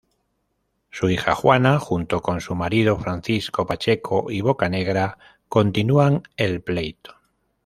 Su 0.89 1.11
hija 1.11 1.35
Juana 1.35 1.77
junto 1.79 2.23
con 2.23 2.41
su 2.41 2.55
marido 2.55 2.97
Francisco 2.97 3.67
Pacheco 3.67 4.31
y 4.31 4.41
Bocanegra 4.41 5.19
continúan 5.47 6.23
el 6.37 6.59
pleito. 6.63 7.13